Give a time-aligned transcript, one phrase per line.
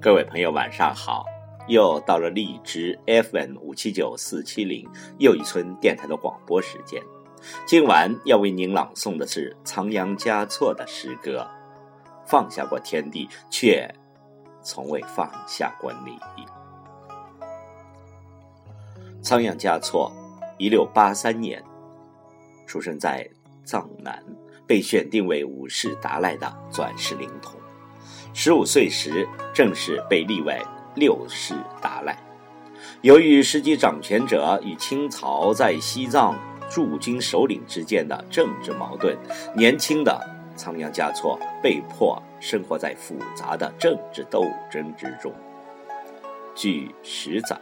[0.00, 1.26] 各位朋友，晚上好！
[1.66, 7.02] 又到了荔枝 FM 五七九四七零又一村电台的广播时间。
[7.66, 11.40] 今晚要为您朗诵的是仓央嘉措的诗歌
[12.28, 13.92] 《放下过天地，却
[14.62, 16.16] 从未放下过你》。
[19.20, 20.12] 仓央嘉措，
[20.58, 21.60] 一六八三年
[22.68, 23.28] 出生在
[23.64, 24.24] 藏南，
[24.64, 27.57] 被选定为五世达赖的转世灵童。
[28.40, 30.56] 十五岁时，正式被立为
[30.94, 32.16] 六世达赖。
[33.00, 36.38] 由于实际掌权者与清朝在西藏
[36.70, 39.18] 驻军首领之间的政治矛盾，
[39.56, 45.32] 年轻的仓央嘉措被迫生活在复杂的政治斗争之中。
[46.54, 47.58] 据史载。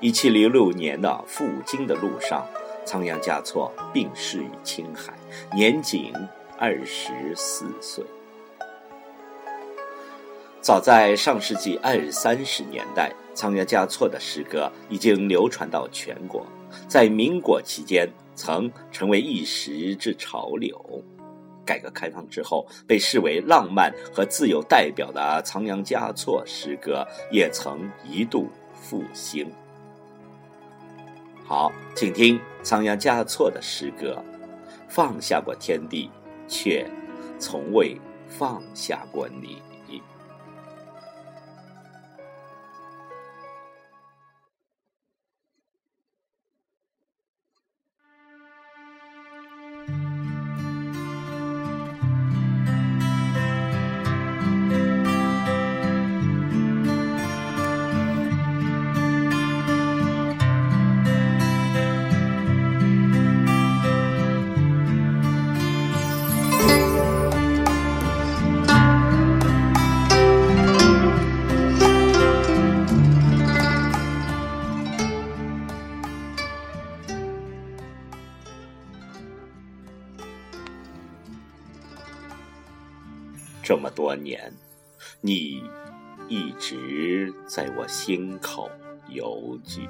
[0.00, 2.46] 一七零六年的赴京的路上，
[2.86, 5.12] 仓央嘉措病逝于青海，
[5.54, 6.14] 年仅
[6.56, 8.02] 二十四岁。
[10.62, 16.46] 早在上世纪二三十年代，仓央嘉措的诗歌已经流传到全国，
[16.86, 20.80] 在民国期间曾成为一时之潮流。
[21.66, 29.50] 改革开放之后，被视为浪漫和自由代表的仓央嘉措诗歌也曾一度复兴。
[31.44, 34.22] 好，请听仓央嘉措的诗歌：
[34.88, 36.08] 放下过天地，
[36.46, 36.88] 却
[37.40, 37.96] 从未
[38.28, 39.60] 放下过你。
[83.62, 84.52] 这么多年，
[85.20, 85.62] 你
[86.28, 88.68] 一直在我心口
[89.08, 89.88] 游居。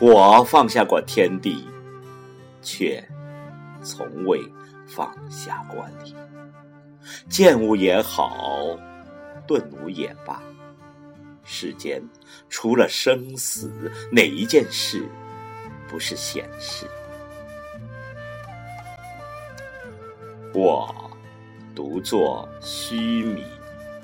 [0.00, 1.68] 我放下过天地，
[2.62, 3.06] 却
[3.82, 4.40] 从未
[4.86, 6.16] 放下过你。
[7.28, 8.76] 剑舞也好，
[9.46, 10.42] 顿悟也罢，
[11.44, 12.02] 世间
[12.48, 13.70] 除了生死，
[14.10, 15.06] 哪一件事
[15.88, 16.86] 不是闲事？
[20.54, 21.07] 我。
[21.78, 23.44] 独坐须弥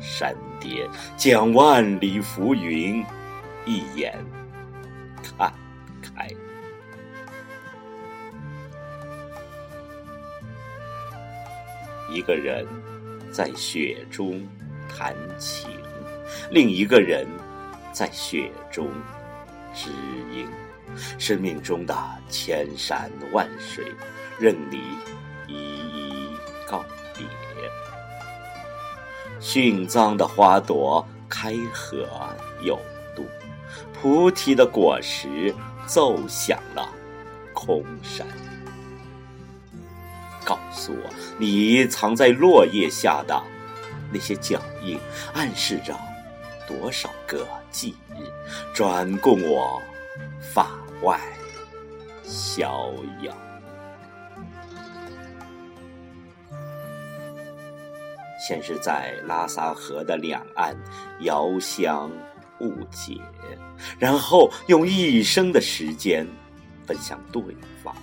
[0.00, 3.00] 山巅，将万里浮云
[3.64, 4.12] 一眼
[5.22, 5.54] 看
[6.02, 6.28] 开。
[12.10, 12.66] 一个人
[13.30, 14.44] 在雪中
[14.88, 15.70] 弹琴，
[16.50, 17.24] 另一个人
[17.92, 18.90] 在雪中
[19.72, 19.90] 知
[20.34, 20.44] 音。
[21.20, 21.96] 生命中的
[22.28, 23.86] 千山万水，
[24.40, 24.80] 任你
[25.46, 26.36] 一一
[26.66, 27.24] 告别。
[29.40, 32.06] 殉葬的花朵开合
[32.62, 32.78] 有
[33.16, 33.24] 度，
[33.92, 35.54] 菩提的果实
[35.86, 36.88] 奏响了
[37.54, 38.26] 空山。
[40.44, 43.42] 告诉我，你藏在落叶下的
[44.12, 44.98] 那些脚印，
[45.32, 45.96] 暗示着
[46.66, 48.24] 多少个忌日，
[48.74, 49.80] 专供我
[50.52, 50.70] 法
[51.02, 51.20] 外
[52.24, 53.32] 逍遥。
[58.50, 60.76] 先是在拉萨河的两岸
[61.20, 62.10] 遥相
[62.58, 63.16] 误解，
[63.96, 66.26] 然后用一生的时间
[66.84, 67.40] 奔向对
[67.80, 67.94] 方。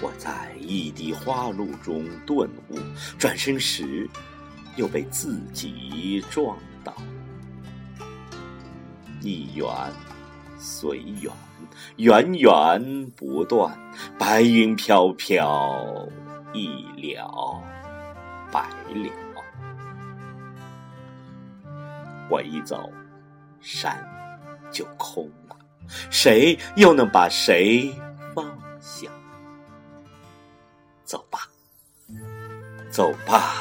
[0.00, 2.78] 我在一滴花露中顿悟，
[3.18, 4.08] 转身时
[4.76, 6.94] 又被自己撞倒。
[9.20, 9.66] 一缘
[10.56, 11.30] 随缘，
[11.96, 13.78] 源源不断，
[14.18, 16.08] 白云飘飘，
[16.54, 17.62] 一了。
[18.88, 19.10] 白了，
[22.30, 22.90] 我一走，
[23.60, 23.98] 山
[24.70, 25.56] 就空了，
[26.10, 27.92] 谁又能把谁
[28.34, 28.46] 放
[28.80, 29.08] 下？
[31.04, 31.40] 走吧，
[32.90, 33.54] 走吧，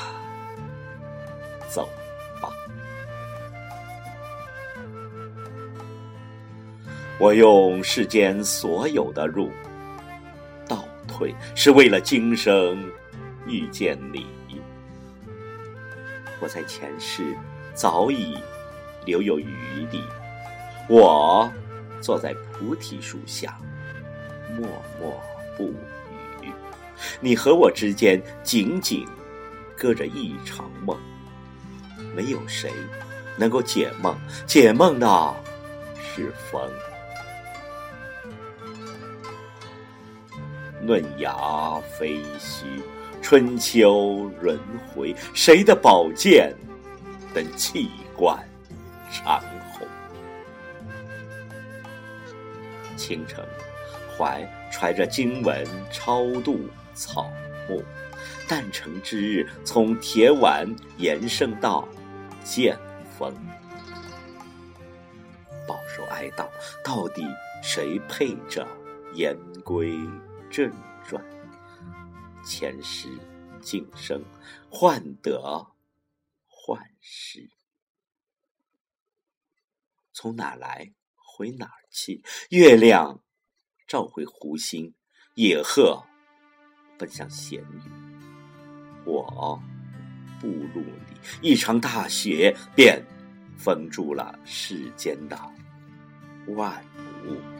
[1.69, 1.87] 走
[2.41, 2.49] 吧。
[7.19, 9.49] 我用世间所有的路
[10.67, 12.85] 倒退，是为了今生
[13.47, 14.27] 遇见你。
[16.47, 17.35] 在前世
[17.73, 18.37] 早已
[19.05, 20.03] 留有余地，
[20.89, 21.51] 我
[22.01, 23.57] 坐在菩提树下，
[24.55, 24.67] 默
[24.99, 25.19] 默
[25.55, 25.65] 不
[26.41, 26.51] 语。
[27.19, 29.05] 你和我之间仅仅
[29.77, 30.97] 隔着一场梦，
[32.15, 32.71] 没有谁
[33.37, 35.35] 能够解梦，解梦的
[36.01, 36.61] 是风。
[40.81, 41.35] 论芽
[41.97, 42.63] 飞絮，
[43.29, 44.57] 春秋轮
[44.87, 46.55] 回，谁的宝剑
[47.35, 48.41] 能气贯
[49.11, 49.43] 长
[49.73, 49.85] 虹？
[52.95, 53.45] 清晨，
[54.17, 57.29] 怀揣着经文超度草
[57.67, 57.83] 木，
[58.47, 60.65] 诞辰之日从铁碗
[60.95, 61.85] 延伸到
[62.45, 62.79] 剑
[63.19, 63.35] 锋，
[65.67, 66.47] 饱受哀悼。
[66.81, 67.27] 到底
[67.61, 68.65] 谁配着
[69.13, 69.35] 言
[69.65, 69.93] 归？
[70.49, 70.71] 正，
[72.47, 73.09] 前世
[73.59, 74.23] 今生，
[74.71, 75.67] 患得
[76.47, 77.49] 患失，
[80.13, 82.23] 从哪来回哪儿去？
[82.49, 83.21] 月亮
[83.85, 84.95] 照回湖心，
[85.33, 86.01] 野鹤
[86.97, 87.91] 奔向咸鱼。
[89.03, 89.61] 我
[90.39, 93.05] 步路里，一场大雪便
[93.57, 95.37] 封住了世间的
[96.55, 96.81] 万
[97.25, 97.56] 物。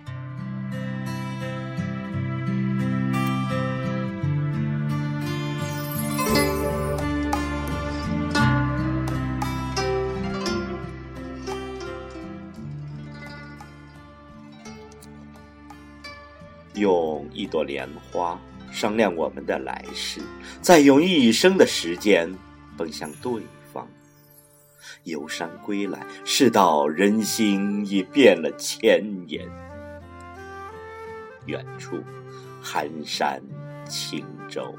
[16.79, 18.39] 用一朵莲花
[18.71, 20.21] 商量我们的来世，
[20.61, 22.33] 再用一生的时间
[22.77, 23.41] 奔向对
[23.73, 23.87] 方。
[25.03, 29.47] 游山归来，世道人心已变了千年。
[31.45, 32.03] 远处
[32.61, 33.41] 寒山
[33.87, 34.75] 轻舟，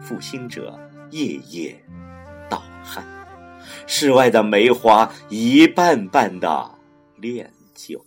[0.00, 0.78] 负心者
[1.10, 1.84] 夜夜
[2.48, 3.04] 盗汗。
[3.86, 6.70] 世外的梅花一瓣瓣的
[7.16, 8.02] 恋旧。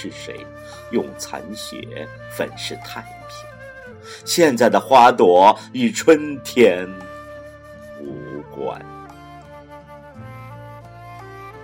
[0.00, 0.46] 是谁
[0.92, 4.10] 用残雪粉饰太平？
[4.24, 6.88] 现在的花朵与春天
[8.00, 8.80] 无关。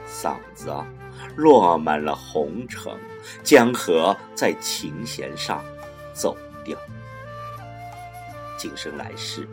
[0.07, 0.71] 嗓子
[1.35, 2.93] 落满了红尘，
[3.43, 5.65] 江河在琴弦上
[6.13, 6.77] 走调。
[8.59, 9.49] 今生来世，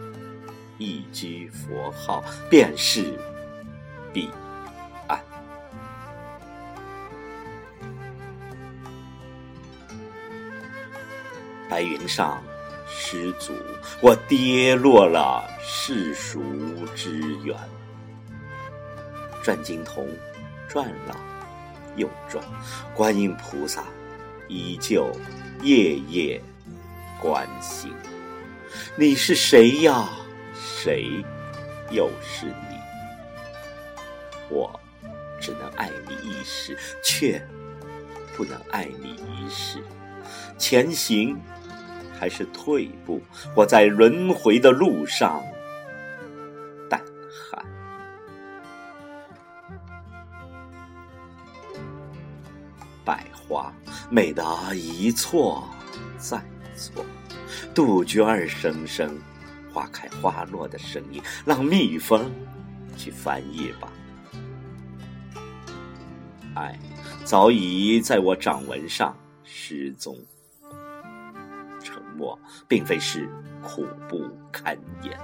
[0.78, 3.18] 一句佛号便是
[4.12, 4.30] 彼。
[11.74, 12.40] 白云上
[12.88, 13.52] 失足，
[14.00, 16.40] 我跌落了世俗
[16.96, 17.58] 之源。
[19.42, 20.08] 转经筒，
[20.70, 21.20] 转了
[21.96, 22.46] 又转，
[22.94, 23.86] 观音菩萨
[24.48, 25.12] 依旧
[25.64, 26.40] 夜夜
[27.20, 27.92] 关心。
[28.96, 30.08] 你是谁呀？
[30.54, 31.26] 谁
[31.90, 32.78] 又是你？
[34.48, 34.80] 我
[35.42, 37.44] 只能爱你一时，却
[38.38, 39.82] 不能爱你一世。
[40.60, 41.36] 前行。
[42.24, 43.22] 还是退步？
[43.54, 45.44] 我在轮回的路上
[46.90, 47.66] 胆寒。
[53.04, 53.74] 百花
[54.10, 54.42] 美得
[54.74, 55.68] 一错
[56.18, 56.42] 再
[56.78, 57.06] 错，
[57.76, 59.20] 杜鹃儿声声，
[59.74, 62.32] 花开花落的声音，让蜜蜂
[62.96, 63.92] 去翻译吧。
[66.56, 66.80] 爱
[67.26, 70.18] 早已在我掌纹上失踪。
[72.18, 73.30] 我并非是
[73.62, 75.18] 苦不堪言，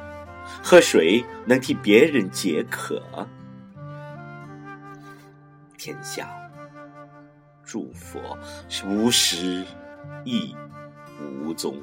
[0.64, 3.02] 喝水能替别人解渴，
[5.78, 6.30] 天下
[7.64, 9.64] 诸佛是无始
[10.24, 10.56] 亦
[11.22, 11.78] 无踪。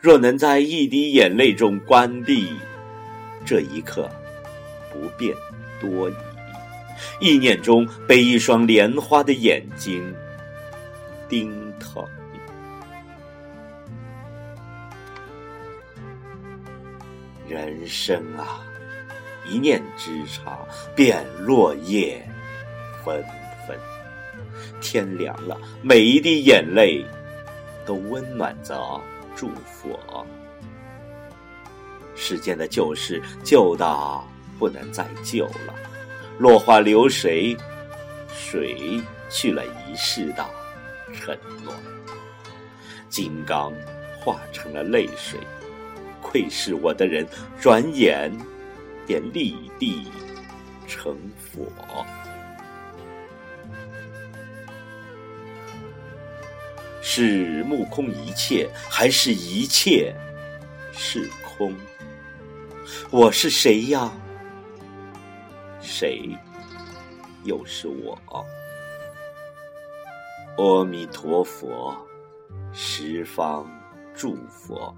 [0.00, 2.52] 若能在一滴眼泪中关闭
[3.44, 4.10] 这一刻，
[4.92, 5.36] 不变
[5.80, 6.14] 多疑。
[7.18, 10.14] 意念中被一双莲花的眼睛
[11.28, 12.06] 盯疼。
[17.50, 18.64] 人生啊，
[19.44, 20.56] 一念之差，
[20.94, 22.24] 便落叶
[23.04, 23.20] 纷
[23.66, 23.76] 纷。
[24.80, 27.04] 天凉了，每一滴眼泪
[27.84, 29.00] 都温暖着
[29.34, 29.98] 祝福。
[32.14, 34.24] 世间的旧事旧到
[34.56, 35.74] 不能再旧了，
[36.38, 37.56] 落花流水，
[38.32, 40.46] 水去了一世的
[41.12, 41.74] 承诺？
[43.08, 43.72] 金刚
[44.20, 45.40] 化成了泪水。
[46.30, 47.26] 窥视我的人，
[47.60, 48.30] 转眼
[49.04, 50.06] 便立地
[50.86, 51.66] 成佛。
[57.02, 60.14] 是目空一切，还是一切
[60.92, 61.74] 是空？
[63.10, 64.12] 我是谁呀？
[65.80, 66.30] 谁
[67.42, 68.16] 又是我？
[70.58, 71.92] 阿弥陀佛，
[72.72, 73.68] 十方
[74.14, 74.94] 诸佛。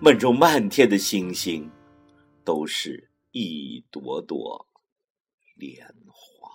[0.00, 1.70] 梦中漫天的星星，
[2.44, 4.66] 都是一朵朵
[5.54, 6.50] 莲花。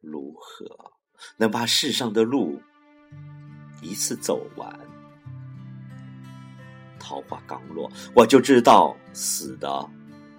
[0.00, 0.92] 如何
[1.36, 2.60] 能把世上的路
[3.82, 4.80] 一次走完？
[6.98, 9.90] 桃花刚落，我就知道死的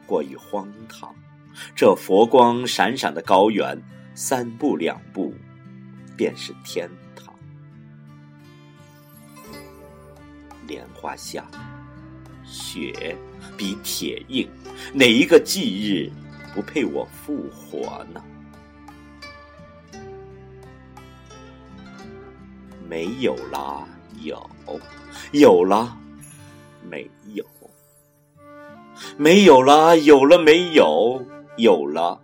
[0.05, 1.13] 过于荒唐。
[1.75, 3.81] 这佛光闪闪的高原，
[4.15, 5.34] 三步两步
[6.15, 6.89] 便是天
[10.72, 11.46] 莲花下，
[12.46, 13.13] 雪
[13.58, 14.50] 比铁硬，
[14.94, 16.10] 哪一个忌日
[16.56, 18.24] 不配我复活呢？
[22.88, 23.86] 没有了，
[24.22, 24.38] 有；
[25.34, 25.98] 有了，
[26.90, 27.44] 没有；
[29.18, 31.22] 没有了，有了没有；
[31.58, 32.18] 有了，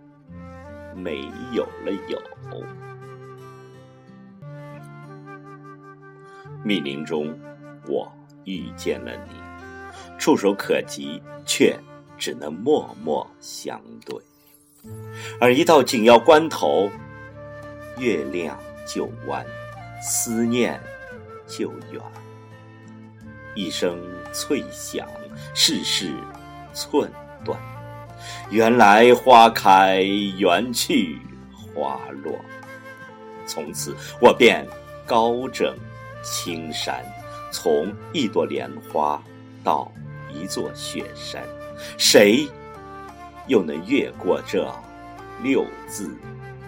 [0.96, 1.20] 没
[1.52, 2.18] 有了有。
[6.64, 7.38] 密林中，
[7.86, 8.10] 我
[8.48, 9.34] 遇见了你，
[10.18, 11.78] 触手可及，却
[12.16, 14.16] 只能默默相对。
[15.40, 16.90] 而一到紧要关头，
[17.98, 19.44] 月亮就弯。
[20.00, 20.80] 思念
[21.48, 22.00] 就远，
[23.56, 24.00] 一声
[24.32, 25.08] 脆响，
[25.56, 26.14] 世事
[26.72, 27.10] 寸
[27.44, 27.60] 断。
[28.48, 31.18] 原来花开缘去
[31.52, 32.32] 花落，
[33.44, 34.64] 从此我便
[35.04, 35.76] 高枕
[36.22, 37.04] 青山，
[37.50, 39.22] 从一朵莲花
[39.64, 39.90] 到
[40.32, 41.42] 一座雪山，
[41.96, 42.46] 谁
[43.46, 44.70] 又能越过这
[45.42, 46.14] 六字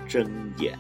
[0.09, 0.27] 真
[0.59, 0.79] 言？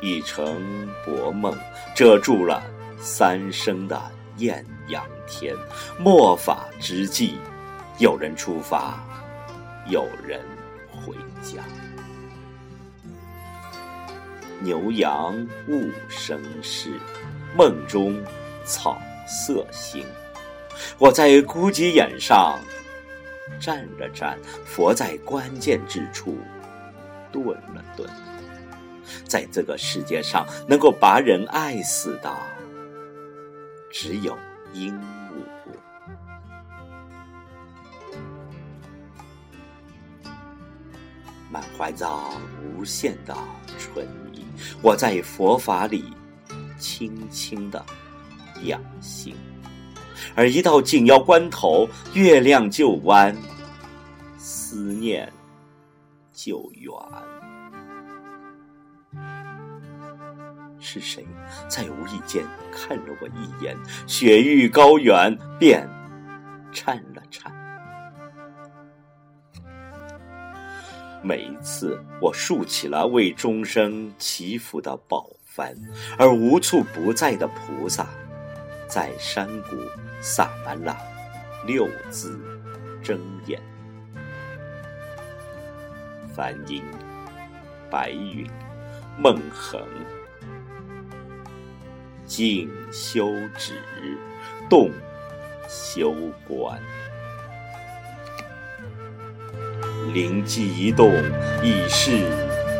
[0.00, 1.56] 一城薄梦
[1.94, 2.62] 遮住了
[2.98, 4.00] 三生的
[4.36, 5.54] 艳阳天，
[5.98, 7.36] 末法之际，
[7.98, 9.02] 有人出发，
[9.88, 10.40] 有人
[10.90, 11.62] 回家。
[14.64, 16.98] 牛羊勿生事，
[17.54, 18.20] 梦中
[18.64, 20.04] 草色新。
[20.98, 22.58] 我在孤寂眼上
[23.60, 26.38] 站了站，佛在关键之处
[27.30, 27.44] 顿
[27.74, 28.08] 了顿。
[29.24, 32.34] 在这个世界上，能够把人爱死的，
[33.90, 34.36] 只有
[34.72, 35.44] 鹦鹉。
[41.50, 42.08] 满怀着
[42.76, 43.36] 无限的
[43.78, 44.43] 春意，
[44.82, 46.12] 我在佛法里
[46.78, 47.84] 轻轻的
[48.64, 49.34] 养心，
[50.34, 53.36] 而一到紧要关头，月亮就弯，
[54.36, 55.32] 思念
[56.32, 56.92] 就远。
[60.80, 61.26] 是谁
[61.66, 63.74] 在无意间看了我一眼？
[64.06, 65.88] 雪域高原便
[66.72, 67.63] 颤了颤。
[71.26, 75.26] 每一次我竖起了为众生祈福的宝
[75.56, 75.74] 幡，
[76.18, 78.06] 而无处不在的菩萨，
[78.86, 79.70] 在山谷
[80.20, 80.94] 洒满了
[81.66, 82.38] 六字
[83.02, 83.58] 真言：
[86.36, 86.82] 梵音、
[87.90, 88.46] 白云、
[89.18, 89.80] 梦恒。
[92.26, 93.80] 静修止，
[94.68, 94.90] 动
[95.68, 96.14] 修
[96.46, 96.78] 观。
[100.12, 101.12] 灵机一动，
[101.62, 102.10] 已是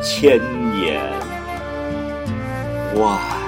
[0.02, 0.38] 千
[0.72, 1.00] 年
[2.96, 3.43] 万。